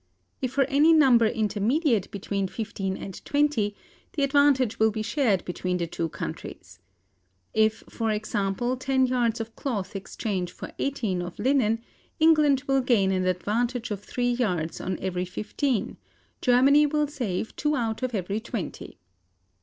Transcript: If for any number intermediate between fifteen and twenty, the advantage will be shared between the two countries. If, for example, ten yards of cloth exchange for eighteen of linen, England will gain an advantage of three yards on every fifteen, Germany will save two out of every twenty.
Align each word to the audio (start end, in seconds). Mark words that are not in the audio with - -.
If 0.41 0.53
for 0.53 0.63
any 0.63 0.93
number 0.93 1.27
intermediate 1.27 2.09
between 2.09 2.47
fifteen 2.47 2.97
and 2.97 3.23
twenty, 3.23 3.75
the 4.13 4.23
advantage 4.23 4.79
will 4.79 4.89
be 4.89 5.03
shared 5.03 5.45
between 5.45 5.77
the 5.77 5.85
two 5.85 6.09
countries. 6.09 6.79
If, 7.53 7.83
for 7.87 8.09
example, 8.09 8.77
ten 8.77 9.05
yards 9.05 9.39
of 9.39 9.55
cloth 9.55 9.95
exchange 9.95 10.51
for 10.51 10.71
eighteen 10.79 11.21
of 11.21 11.37
linen, 11.37 11.83
England 12.19 12.63
will 12.65 12.81
gain 12.81 13.11
an 13.11 13.27
advantage 13.27 13.91
of 13.91 14.03
three 14.03 14.31
yards 14.31 14.81
on 14.81 14.97
every 15.01 15.23
fifteen, 15.25 15.97
Germany 16.41 16.87
will 16.87 17.05
save 17.05 17.55
two 17.55 17.75
out 17.75 18.01
of 18.01 18.15
every 18.15 18.39
twenty. 18.39 18.97